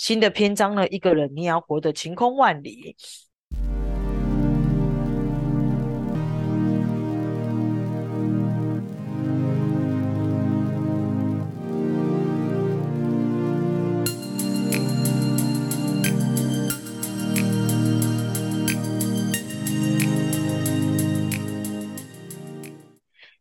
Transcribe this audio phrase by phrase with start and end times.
[0.00, 2.96] 新的篇章呢，一个人你要活得晴空万里。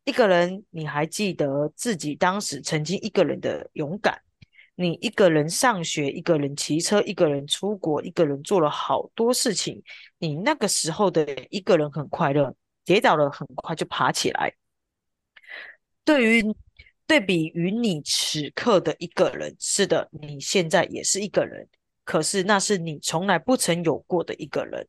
[0.03, 4.21] 一个人，你还记得自己当时曾经一个人的勇敢？
[4.81, 9.83] 你一个人上学，一个人骑车，一个人出国，一个人做了好多事情。
[10.19, 12.55] 你那个时候的一个人很快乐，
[12.85, 14.53] 跌倒了很快就爬起来。
[16.05, 16.55] 对于
[17.05, 21.67] 对比于你此刻的一个人，是的，你现在也是一个人，
[22.05, 24.87] 可是那是你从来不曾有过的一个人。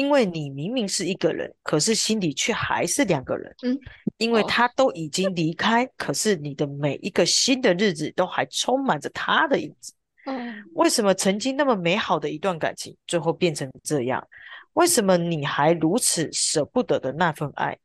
[0.00, 3.54] 因为你明明是一个人，可是心里却还是两个人。
[3.62, 3.78] 嗯，
[4.16, 9.92] 因为他都已经离开，可是你的每一个新的日子都还充满着他的影子。
[10.24, 14.26] 嗯，为什么曾经那么美好的一段感情，最后变成这样？
[14.72, 17.78] 为什么你还如此舍不得的那份爱，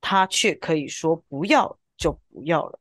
[0.00, 2.80] 他却可以说不要就不要了？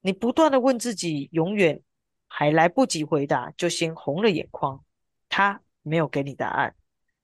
[0.00, 1.78] 你不断的问自己，永远
[2.28, 4.82] 还来不及回答，就先红了眼眶。
[5.28, 6.74] 他没有给你答案。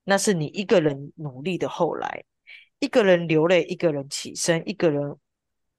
[0.09, 2.23] 那是你一个人努力的后来，
[2.79, 5.17] 一个人流泪，一个人起身，一个人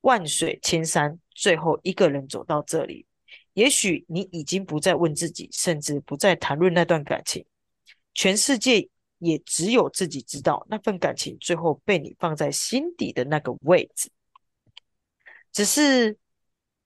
[0.01, 3.05] 万水千山，最后一个人走到这里。
[3.53, 7.45] 也许你已经不再问自己，甚至不再谈论那段感情，
[8.13, 8.89] 全世界
[9.19, 14.11] 也只有自己知道那份感情最后被你放在心底的那个位置。
[15.53, 16.17] 只是，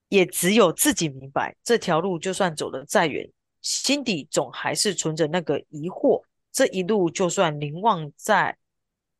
[0.10, 3.28] 也只有自己明白，这条路就算走得再远，
[3.64, 6.22] 心底总还是存着那个疑惑。
[6.52, 8.58] 这一路，就算凝望在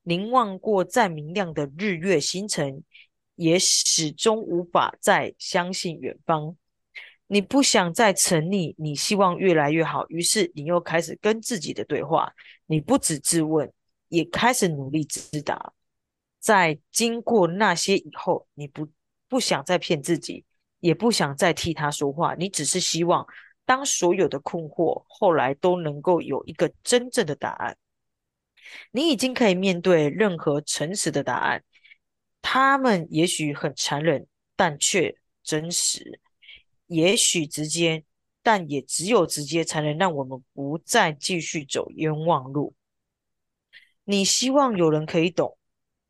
[0.04, 2.84] 凝望过再明亮的日月星辰，
[3.36, 6.56] 也始终无法再相信远方。
[7.28, 12.34] 你不想再沉溺，你希望越来越好，于是你又开始跟自己的对话。
[12.66, 13.72] 你不止自问，
[14.10, 15.74] 也开始努力自答。
[16.40, 18.88] 在经过那些以后，你不
[19.30, 20.44] 不想再骗自己，
[20.82, 23.26] 也不想再替他说话，你只是希望。
[23.72, 27.78] 当所有的困惑后来都能够有一个真正的答案，
[28.92, 31.64] 你已经可以面对任何诚实的答案。
[32.42, 34.28] 他们也许很残忍，
[34.58, 36.20] 但却真实；
[36.88, 38.04] 也许直接，
[38.44, 42.76] 但也只有直接才能让我们不再继续走冤枉路。
[44.04, 45.58] 你希望有人可以懂，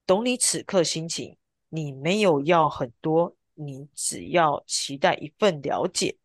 [0.07, 1.37] 懂你此刻心情。
[1.69, 6.17] 你没有要很多，你只要期待一份了解。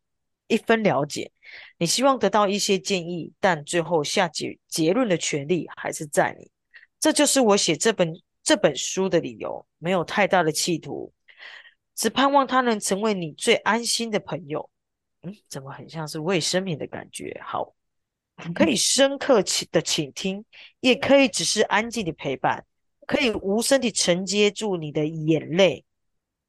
[0.49, 1.31] 一分了解，
[1.79, 6.51] 你希望得到一些建议，但最后下结结论的权利还是在你。
[7.01, 8.13] 这就是我写这本
[8.43, 11.13] 这本书的理由，没有太大的企图，
[11.95, 14.71] 只盼望他能成为你最安心的朋友。
[15.23, 17.41] 嗯，怎么很像是卫生棉的感觉？
[17.43, 17.75] 好，
[18.55, 19.43] 可以深刻
[19.73, 20.45] 的倾听，
[20.81, 22.65] 也可以只是安静的陪伴，
[23.07, 25.85] 可以无声的承接住你的眼泪。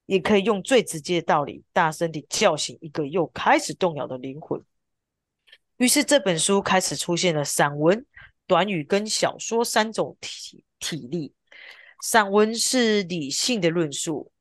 [0.08, 4.60] 也可以用最直接的道理，大声地叫醒一个又开始动摇的灵魂。
[5.78, 8.04] 于是这本书开始出现了散文、
[8.48, 11.34] 短语跟小说三种体体力。
[12.02, 14.32] 散文是理性的论述，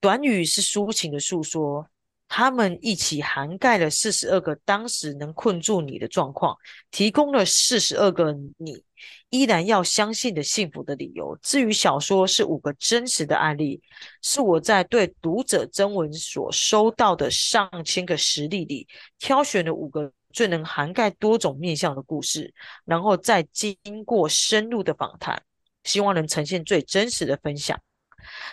[0.00, 1.88] 短语是抒情的诉说。
[2.26, 6.56] 他们一起涵盖了四十二个当时能困住你的状况，
[6.90, 8.82] 提供了四十二个你
[9.30, 11.36] 依然要相信的幸福的理由。
[11.42, 13.80] 至于小说，是五个真实的案例，
[14.22, 18.86] 是我在对读者征文所收到的上千个实例里
[19.18, 22.52] 挑选的五个最能涵盖多种面向的故事，
[22.84, 25.42] 然后再经过深入的访谈，
[25.84, 27.80] 希望能呈现最真实的分享。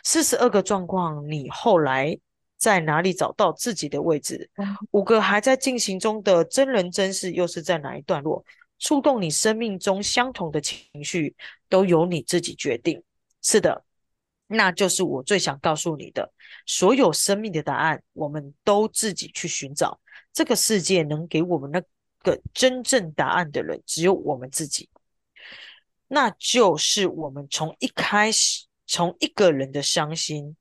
[0.03, 2.18] 四十二个状况，你后来。
[2.62, 4.47] 在哪里找到自己的位置？
[4.91, 8.45] 五个还在进行中的真人真事又是在哪一段落？
[8.81, 11.36] 触动你生命中相同的情绪，
[11.69, 13.02] 都由你自己决定。
[13.44, 13.86] 是的，
[14.47, 16.34] 那就是我最想告诉你的。
[16.66, 20.02] 所有生命的答案，我们都自己去寻找。
[20.34, 21.80] 这个世界能给我们那
[22.24, 24.89] 个真正答案的人，只有我们自己。
[26.07, 30.57] 那就是我们从一开始，从一个人的伤心。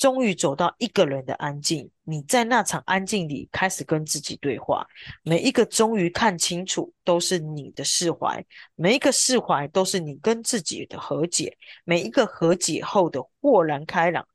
[0.00, 4.86] 终于走到一个人的安静，你在那场安静里开始跟自己对话。
[5.22, 8.42] 每一个终于看清楚，都是你的释怀；
[8.76, 11.52] 每一个释怀，都是你跟自己的和解；
[11.84, 14.26] 每一个和解后的豁然开朗，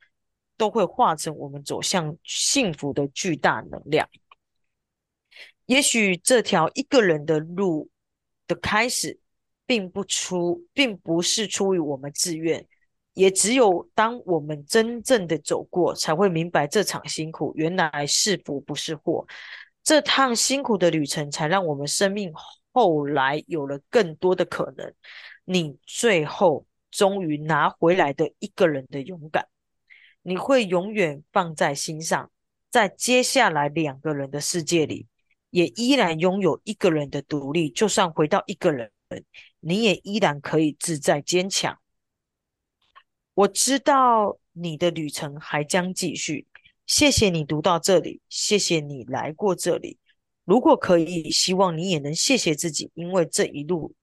[0.56, 4.08] 都会化成我们走向幸福的巨大能量。
[5.66, 7.90] 也许这条一个人的路
[8.46, 9.20] 的开始，
[9.66, 12.68] 并不出，并不是出于我们自愿。
[13.16, 19.26] 也只有当我们真正的走过，才会明白这场辛苦原来是福不是祸。
[19.84, 22.32] 这趟辛苦的旅程，才让我们生命
[22.72, 24.94] 后来有了更多的可能。
[25.46, 29.48] 你最后终于拿回来的一个人的勇敢，
[30.22, 32.30] 你会永远放在心上。
[32.70, 35.08] 在接下来两个人的世界里，
[35.52, 37.70] 也依然拥有一个人的独立。
[37.70, 38.92] 就算回到一个人，
[39.62, 41.78] 你也依然可以自在坚强。
[43.36, 46.48] 我知道你的旅程还将继续。
[46.88, 49.98] 谢谢你读到这里，谢谢你来过这里。
[50.46, 53.94] 如果可以，希望你也能谢谢自己，因为这一路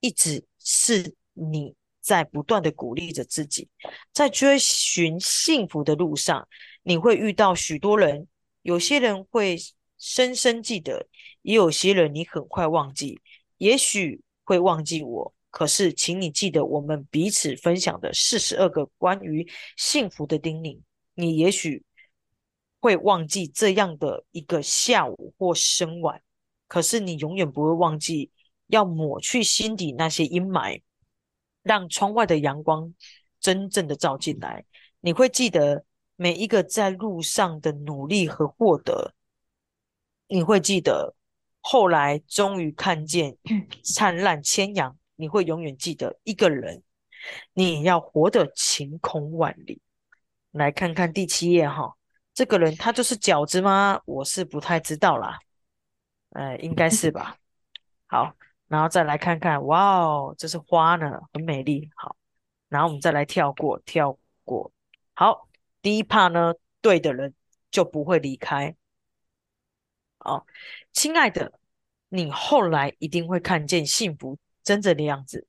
[0.00, 3.68] 一直是你在不断的鼓励着自己，
[4.12, 6.46] 在追寻幸福的路上，
[6.82, 8.26] 你会遇到许多人，
[8.60, 9.56] 有些人会
[9.96, 11.06] 深深记得，
[11.40, 13.18] 也有些人你很快忘记，
[13.56, 15.34] 也许会忘记我。
[15.58, 19.44] 可是，请你记得我们彼此分享的四十二个关于
[19.76, 20.78] 幸福的叮咛，
[21.14, 21.84] 你也许。
[22.80, 26.22] 会忘记这样的一个下午或深晚，
[26.68, 28.30] 可是你永远不会忘记
[28.68, 30.80] 要抹去心底那些阴霾，
[31.64, 32.94] 让窗外的阳光
[33.40, 34.64] 真正的照进来。
[35.00, 35.84] 你会记得
[36.14, 39.12] 每一个在路上的努力和获得，
[40.28, 41.16] 你会记得
[41.60, 43.36] 后来终于看见
[43.82, 44.96] 灿烂千阳。
[45.18, 46.84] 你会永远记得一个人，
[47.52, 49.82] 你要活得晴空万里。
[50.52, 51.96] 来看看第七页哈。
[52.32, 54.00] 这个人他就是饺子吗？
[54.04, 55.40] 我是不太知道啦，
[56.30, 57.36] 呃，应该是吧。
[58.06, 58.32] 好，
[58.68, 61.90] 然后再来看看，哇哦，这是花呢，很美丽。
[61.96, 62.14] 好，
[62.68, 64.70] 然后我们再来跳过，跳过。
[65.14, 65.48] 好，
[65.82, 67.34] 第一 part 呢，对的人
[67.72, 68.76] 就不会离开。
[70.20, 70.46] 哦，
[70.92, 71.58] 亲爱的，
[72.08, 74.38] 你后来一定会看见幸福
[74.68, 75.46] 真正的样子，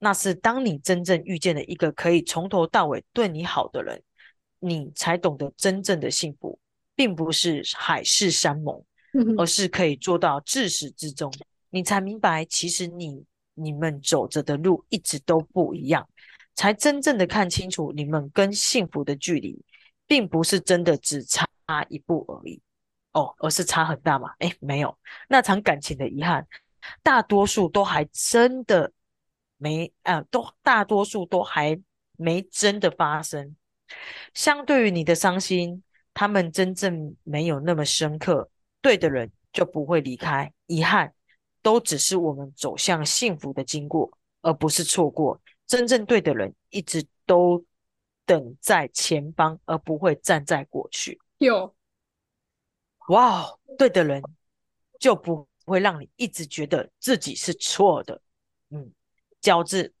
[0.00, 4.02] 那是当你真正遇见了一个可以从头到尾对你好的人。
[4.58, 6.58] 你才懂得真正的幸福，
[6.94, 8.82] 并不是海誓山盟，
[9.36, 11.30] 而是可以做到至始至终。
[11.70, 13.22] 你才明白，其实你
[13.54, 16.08] 你们走着的路一直都不一样，
[16.54, 19.62] 才真正的看清楚，你们跟幸福的距离，
[20.06, 21.46] 并不是真的只差
[21.90, 22.60] 一步而已
[23.12, 24.32] 哦，而是差很大嘛？
[24.38, 24.98] 哎，没有，
[25.28, 26.46] 那场感情的遗憾，
[27.02, 28.92] 大多数都还真的
[29.56, 31.80] 没啊，都大多数都还
[32.16, 33.56] 没真的发生。
[34.34, 35.82] 相对于你的伤心，
[36.12, 38.50] 他们真正没有那么深刻。
[38.80, 41.14] 对的人就不会离开，遗憾
[41.62, 44.10] 都只是我们走向幸福的经过，
[44.42, 45.40] 而不是错过。
[45.66, 47.64] 真正对的人一直都
[48.24, 51.20] 等在前方，而不会站在过去。
[51.38, 51.74] 有，
[53.08, 53.46] 哇，
[53.76, 54.22] 对的人
[55.00, 58.22] 就不会让你一直觉得自己是错的。
[58.70, 58.90] 嗯，
[59.42, 59.92] 饺子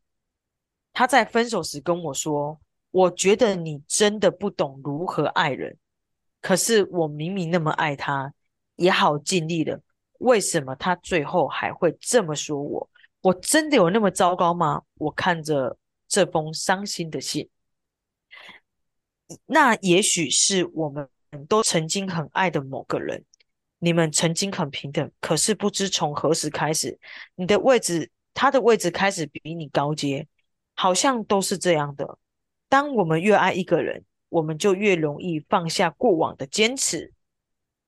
[0.92, 2.58] 他在分手时跟我说。
[2.92, 5.76] 我觉得你真的不懂如何爱人，
[6.40, 8.32] 可是我明明那么爱他，
[8.76, 9.78] 也好尽力了，
[10.20, 12.88] 为什么他最后还会这么说我？
[13.20, 14.80] 我真的有那么糟糕吗？
[14.94, 15.76] 我看着
[16.08, 17.50] 这封伤心的信，
[19.44, 21.06] 那也许是我们
[21.46, 23.22] 都曾经很爱的某个人，
[23.78, 26.98] 你们曾经很平等，可是不知从何时开始，
[27.34, 30.26] 你的位置，他的位置开始比你高阶，
[30.74, 32.18] 好像都是这样的。
[32.68, 37.12] 当我们越爱一个人，我们就越容易放下过往的坚持。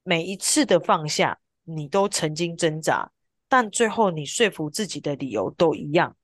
[0.05, 3.11] 每一次的放下，你都曾经挣扎，
[3.49, 6.17] 但最后你说服自己的理由都一样。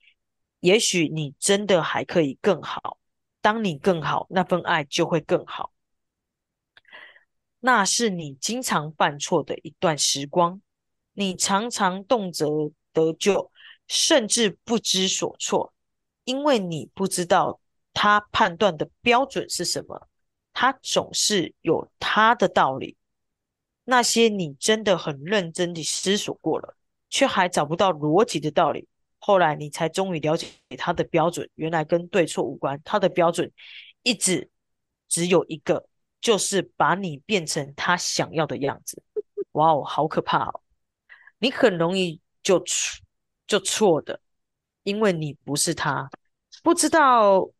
[0.60, 2.96] 也许你真的还可以更好。
[3.42, 5.73] 当你更好，那份爱就会更好。
[7.66, 10.60] 那是你经常犯错的一段时光，
[11.14, 13.50] 你常常动辄得咎，
[13.88, 15.72] 甚至不知所措，
[16.24, 17.60] 因为你不知道。
[17.96, 20.08] 他判断的标准是什么？
[20.52, 22.96] 他总是有他的道理。
[23.84, 26.76] 那些你真的很认真地思索过了，
[27.08, 28.88] 却还找不到逻辑的道理，
[29.20, 32.82] 后来你才终于了解他的标准，原来跟对错无关。
[32.84, 33.52] 他的标准
[34.02, 34.50] 一直
[35.08, 35.86] 只有一个，
[36.24, 39.02] 就是把你变成他想要的样子。
[39.52, 40.62] 哇哦，好可怕哦！
[41.38, 43.02] 你很容易就错
[43.46, 44.18] 就错的，
[44.84, 46.08] 因为你不是他，
[46.62, 47.50] 不知道。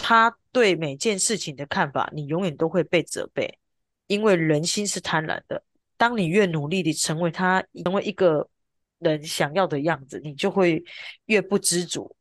[0.00, 3.58] 他对每件事情的看法，你永远都会被责备，
[4.06, 5.62] 因为人心是贪婪的。
[5.96, 8.48] 当你越努力地成为他，成为一个
[8.98, 10.84] 人想要的样子，你就会
[11.24, 12.14] 越不知足，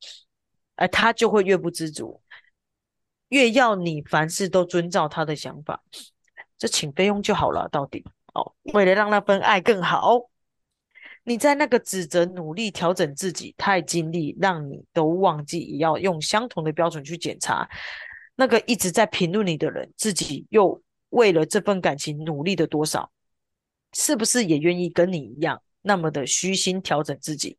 [0.75, 2.19] 而他就会越不知足，
[3.29, 5.83] 越要你凡事都遵照他的想法。
[6.57, 8.03] 这请费用就好了，到底
[8.33, 10.29] 哦，为了让那份爱更好。
[11.23, 17.69] 你在那个指责、努力调整自己，太尽力，让你都忘记也要用相同的标准去检查。
[18.35, 23.11] 那个一直在评论你的人，自己又为了这份感情努力的多少？
[23.93, 27.57] 是不是也愿意跟你一样那么的虚心调整自己？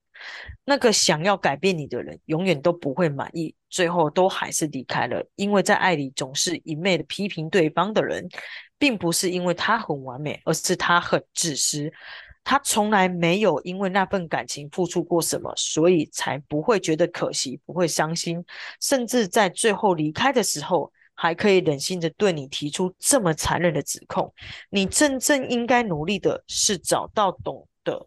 [0.64, 5.24] 那个想要改变你的人，永远都不会满意，最后都还是离开了。
[5.36, 8.28] 因为在爱里总是一昧的批评对方的人，
[8.78, 11.92] 并不是因为他很完美，而是他很自私。
[12.44, 18.42] 他从来没有因为那份感情付出过什么，所以才不会觉得可惜，不会伤心，
[18.80, 24.32] 甚至在最后离开的时候，还可以忍心的对你提出这么残忍的指控。
[24.70, 28.06] 你真正应该努力的是找到懂得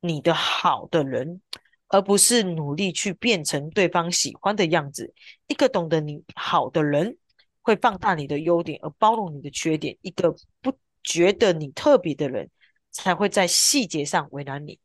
[0.00, 1.40] 你的好的人，
[1.88, 5.12] 而不是努力去变成对方喜欢的样子。
[5.46, 7.18] 一个懂得你好的人，
[7.62, 12.50] 会放大你的优点而包容你的缺点；一个不觉得你特别的人。
[12.90, 14.80] 才会在细节上为难你。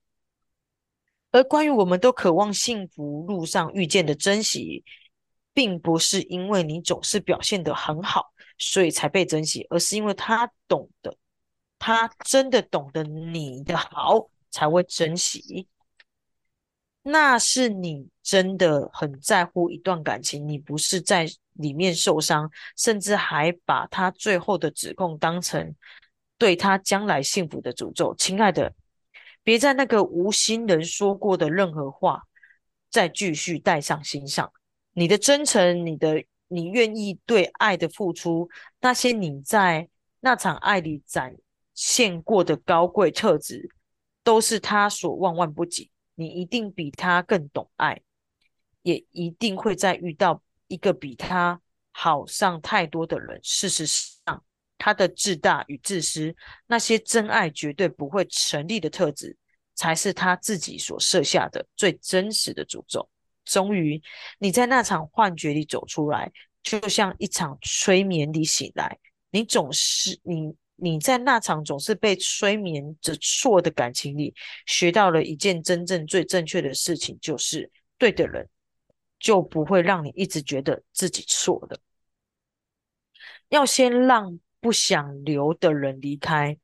[1.32, 4.84] 而关于我们都渴望幸福路上遇见的珍惜，
[5.54, 11.16] 并不是因为你总是表现得很好，所以才被珍惜，而是因为他懂得，
[11.80, 15.68] 他真的懂得你的好，才会珍惜。
[17.02, 25.76] 那是你真的很在乎一段感情，你不是在里面受伤，甚至还把他最后的指控当成。
[26.38, 28.74] 对他将来幸福的诅咒，亲爱的，
[29.44, 32.24] 别在那个无心人说过的任何话，
[32.90, 34.52] 再继续带上心上。
[34.94, 38.50] 你的真诚，你的你愿意对爱的付出，
[38.82, 39.88] 那些你在
[40.20, 41.36] 那场爱里展
[41.74, 43.70] 现过的高贵特质，
[44.24, 45.90] 都是他所万万不及。
[46.16, 48.02] 你一定比他更懂爱，
[48.82, 51.62] 也一定会再遇到一个比他
[51.92, 53.40] 好上太多的人。
[53.44, 54.44] 事实上。
[54.76, 56.36] 他的自大与自私，
[56.68, 59.38] 那些真爱绝对不会成立的特质，
[59.76, 63.10] 才是他自己所设下的最真实的诅咒。
[63.46, 64.02] 终于，
[64.40, 66.30] 你在那场幻觉里走出来，
[66.64, 69.00] 就像一场催眠里醒来。
[69.32, 74.34] 你总是你你在那场总是被催眠着错的感情里，
[74.66, 78.50] 学到了一件真正最正确的事情，就是对的人
[79.20, 81.80] 就不会让你一直觉得自己错的。
[83.50, 84.40] 要先让。
[84.64, 86.58] 不想留的人离开，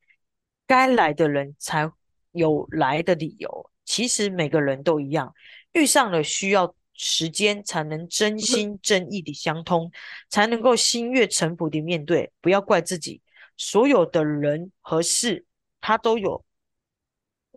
[0.65, 1.91] 该来的人才
[2.31, 3.69] 有来的理由。
[3.83, 5.35] 其实每个人都一样，
[5.73, 9.91] 遇上了需要时间才能真 心真意的相通，
[10.29, 12.31] 才能够心悦诚服的面对。
[12.39, 13.21] 不要怪自己，
[13.59, 15.45] 所有的人和事，
[15.81, 16.43] 他都有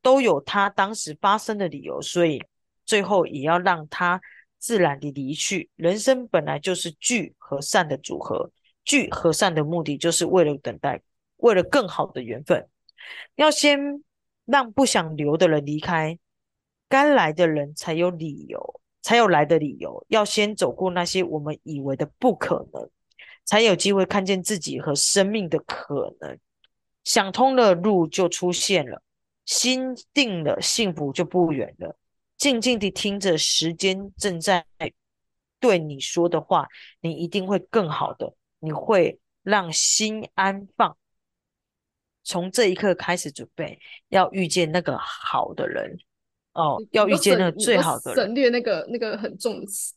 [0.03, 2.43] 都有他当时发生的理由，所以
[2.85, 4.21] 最后也要让他
[4.59, 5.71] 自然的离去。
[5.77, 8.51] 人生本来就是聚和散的组合。
[8.85, 11.01] 聚和散的目的，就是为了等待，
[11.37, 12.69] 为了更好的缘分。
[13.37, 14.03] 要先
[14.45, 16.19] 让不想留的人离开，
[16.89, 20.05] 该来的人才有理由，才有来的理由。
[20.09, 22.91] 要先走过那些我们以为的不可能，
[23.45, 26.39] 才有机会看见自己和生命的可能。
[27.05, 28.99] 想通了，路就出现了；
[29.45, 31.97] 心定了，幸福就不远了。
[32.37, 34.65] 静静地听着时间正在
[35.61, 36.69] 对你说的话，
[37.01, 38.35] 你一定会更好的。
[38.59, 40.97] 你会让心安放，
[42.23, 45.99] 从这一刻开始准备，要遇见那个好的人
[46.53, 48.25] 哦，要遇见那个最好的人。
[48.25, 49.95] 省略那个那个很重的词，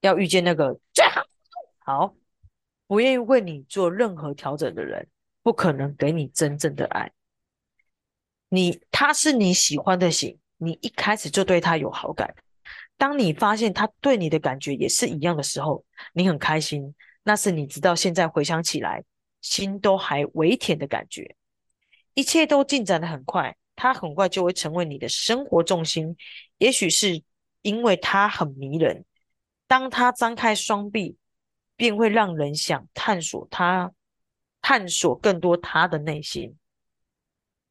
[0.00, 1.22] 要遇见那个最好。
[1.78, 2.14] 好，
[2.90, 5.06] 不愿意为你做任何调整的人，
[5.44, 7.12] 不可能给你真正的爱。
[8.48, 12.34] 你他是你喜欢的型，你一开始就对他有好感。
[12.96, 16.92] 当你发现他对你的感觉也是一样的时候，你很开心。
[17.22, 19.04] 那是你直到现在回想起来，
[19.40, 21.36] 心都还微甜的感觉。
[22.14, 26.16] 一切都进展的很快，他很快就会成为你的生活重心。
[26.58, 27.22] 也许是
[27.62, 29.04] 因为他很迷人，
[29.68, 31.16] 当他张开双臂，
[31.80, 33.90] 便会让人想探索他，
[34.60, 36.54] 探索更多他的内心。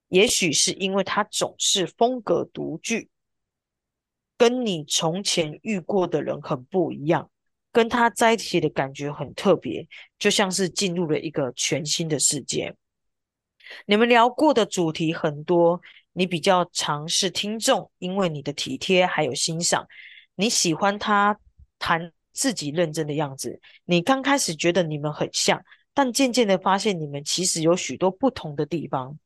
[0.08, 3.12] 也许是因为他总是风格独具，
[4.36, 7.30] 跟你从前遇过的人很不一样。
[7.72, 9.88] 跟他在一起的感觉很特别，
[10.18, 12.76] 就像是进入了一个全新的世界。
[13.86, 15.80] 你们聊过的主题很多，
[16.14, 19.88] 你比较尝试听众，因为你的体贴还有欣赏，
[20.34, 21.40] 你喜欢他
[21.78, 23.60] 谈自己认真的样子。
[23.86, 25.62] 你刚开始觉得你们很像，
[25.94, 29.18] 但渐渐的发现你们其实有许多不同的地方。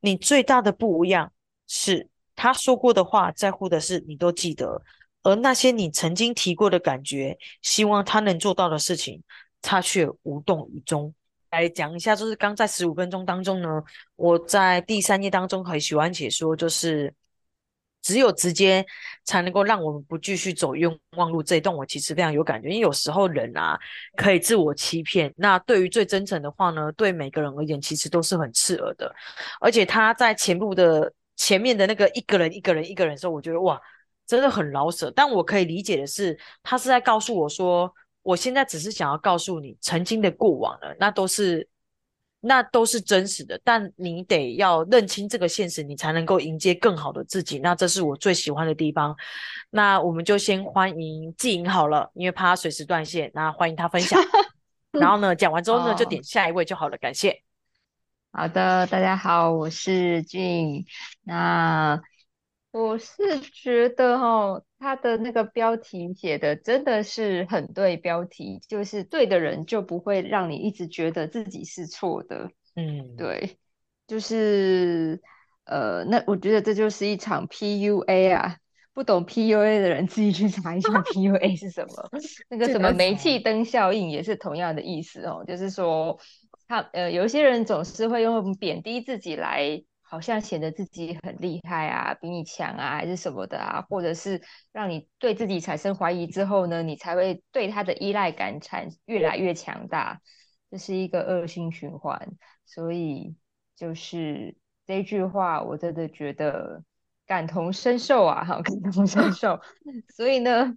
[0.00, 1.32] 你最大的不一样
[1.66, 4.82] 是他说过的话，在乎的是你都记得。
[5.22, 9.22] 而那些你曾经提过的感觉，希望他能做到的事情，
[9.60, 11.12] 他却无动于衷。
[11.50, 13.82] 来讲一下，就是刚在十五分钟当中呢，
[14.14, 17.12] 我在第三页当中很喜欢写说，就是
[18.06, 18.86] 只有直接
[19.24, 21.42] 才能够让我们不继续走冤枉路。
[21.42, 23.76] 这一段我其实非常有感觉，因为有时候人啊
[24.16, 29.12] 可以自我欺骗，那对于最真诚的话呢，对每个人而言其实都是很刺耳的。
[29.60, 33.80] 而且他在前路的前面的那个一个人一个人一个人的时候，我觉得哇，
[34.24, 35.12] 真的很老舍。
[35.16, 41.68] 但我可以理解的是，他是在告诉我说，我现在只是想要告诉你，曾经的过往了，那都是。
[42.46, 47.58] 那都是真实的，但你得要认清这个现实，你才能够迎接更好的自己。
[47.58, 49.16] 那这是我最喜欢的地方。
[49.70, 54.20] 那我们就先欢迎季莹好了，因为怕他随时断线，那欢迎他分享。
[54.92, 56.96] 然后呢，讲完之后呢，就点下一位就好了。
[56.98, 57.42] 感谢。
[58.30, 60.84] 好的，大家好，我是俊。
[61.24, 62.00] 那
[62.78, 64.62] 我是觉得哈。
[64.78, 72.50] 他的那个标题写的真的是很对，标题就是对的人就不会让你一直觉得自己是错的。
[72.74, 73.56] 嗯，对，
[74.06, 75.18] 就是
[75.64, 78.58] 呃，那我觉得这就是一场 PUA 啊，
[78.92, 82.10] 不懂 PUA 的人自己去查一下 PUA 是什么。
[82.50, 86.20] 那个什么煤气灯效应也是同样的意思哦，就是说
[86.68, 89.82] 他呃，有些人总是会用贬低自己来。
[90.08, 94.40] 好像显得自己很厉害啊，比你强啊，还是什么的啊，或者是
[94.72, 100.20] 让你对自己产生怀疑之后呢，你才会对他的依赖感产越来越强大，
[100.70, 102.36] 这是一个恶性循环。
[102.64, 103.36] 所以
[103.74, 106.82] 就是这句话，我真的觉得
[107.26, 109.60] 感同身受啊，哈，感同身受。
[110.16, 110.76] 所以呢。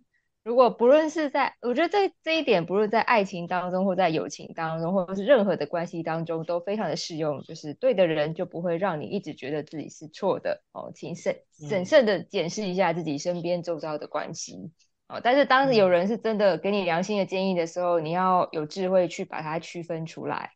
[0.50, 7.44] 如果不论是在，我觉得这这一点，不论在爱情当中，或在友情当中，或者是任何的关系当中，都非常的适用。
[7.44, 11.38] 就是对的人就不会让你一直觉得自己是错的哦，请审
[11.70, 14.72] 审慎的检视一下自己身边周遭的关系
[15.08, 15.22] 哦。
[15.24, 20.54] 但是当有人是真的给你良心的建议的时候，你要有智慧去把它区分出来。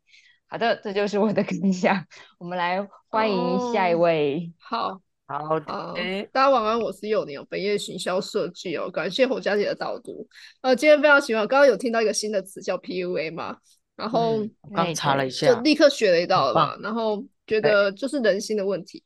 [0.48, 2.08] 好的，这就是我的 分享。
[2.40, 4.54] 我们来欢迎下一位。
[4.60, 5.02] 好。
[5.26, 5.58] 好，
[6.34, 10.28] 大家晚安，我是幼年本业行销设计哦，感谢侯佳姐的导读。
[10.62, 13.56] 呃，今天非常喜欢，刚刚有听到一个新的词叫 PUA 嘛，
[13.96, 19.02] 然后刚查了一下，就立刻学了一道了嘛，然后觉得就是人心的问题。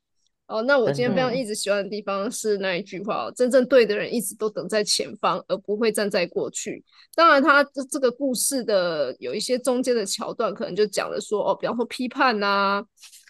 [0.47, 6.83] 哦，那我今天非常一直喜欢的地方是那一句话哦：真正对的人一直都等在前方，而不会站在过去。
[7.15, 12.83] 当然，他这这个故事的有一些中间的桥段，可能就讲了说，哦，比方说批判呐。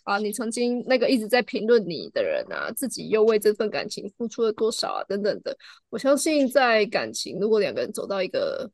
[0.08, 5.56] 啊，你曾经那个一直在评论你的人啊，自己又为这份感情付出了多少啊，等等的。
[5.90, 8.72] 我相信在感情，如果两个人走到一个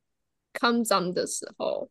[0.54, 1.90] come down 的时候，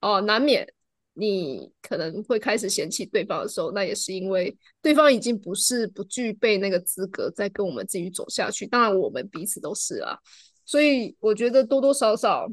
[0.00, 0.66] 哦，难免
[1.14, 4.52] 你可能会开始嫌弃对方的时候，那也是因为
[4.82, 8.66] 对方已经不是不具备那个资格再跟我们继续走下去。
[8.66, 10.18] 当然，我们彼此都是啊，
[10.64, 12.48] 所以我觉得多多少少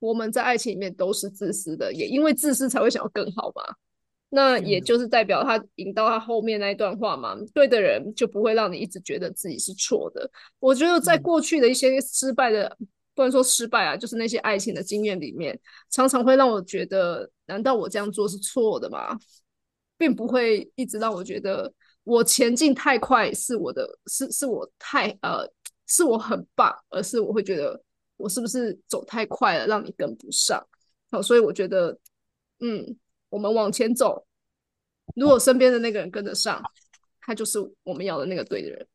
[0.00, 3.62] 我们在爱情里面都是自私的，也因为自私才会想要更好嘛。
[4.34, 10.30] 那也就是代表他引到他后面那一段话嘛，对的人就不会让你一直觉得自己是错的。
[10.58, 12.74] 我觉得在过去的一些失败的，
[13.14, 19.14] 不能说失败啊，就是那些爱情的经验里面，常常会让我觉得，难道我这样做是错的吗？
[19.98, 21.70] 并不会一直让我觉得
[22.02, 25.46] 我前进太快是我的，是是我太呃，
[25.86, 27.78] 是我很棒，而是我会觉得
[28.16, 30.66] 我是不是走太快了，让你跟不上。
[31.10, 31.98] 好，所以我觉得，
[32.60, 32.96] 嗯。
[33.32, 34.26] 我们往前走，
[35.16, 36.62] 如果身边的那个人跟得上，
[37.22, 38.86] 他就是我们要的那个对的人。